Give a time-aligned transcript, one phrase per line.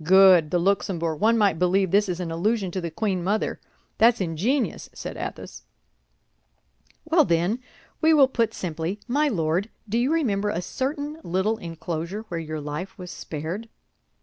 [0.02, 1.20] _""Good, the Luxembourg!
[1.20, 3.60] One might believe this is an allusion to the queen mother!
[3.98, 5.64] That's ingenious," said Athos.
[7.04, 7.58] "Well, then,
[8.00, 12.62] we will put simply, _My Lord, do you remember a certain little enclosure where your
[12.62, 13.68] life was spared?